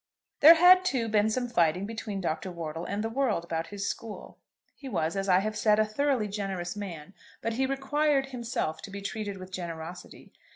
There 0.39 0.55
had, 0.55 0.83
too, 0.83 1.07
been 1.07 1.29
some 1.29 1.47
fighting 1.47 1.85
between 1.85 2.21
Dr. 2.21 2.51
Wortle 2.51 2.85
and 2.85 3.03
the 3.03 3.07
world 3.09 3.43
about 3.43 3.67
his 3.67 3.87
school. 3.87 4.39
He 4.73 4.89
was, 4.89 5.15
as 5.15 5.29
I 5.29 5.41
have 5.41 5.55
said, 5.55 5.77
a 5.77 5.85
thoroughly 5.85 6.27
generous 6.27 6.75
man, 6.75 7.13
but 7.39 7.53
he 7.53 7.67
required, 7.67 8.29
himself, 8.29 8.81
to 8.81 8.89
be 8.89 9.03
treated 9.03 9.37
with 9.37 9.51
generosity. 9.51 10.33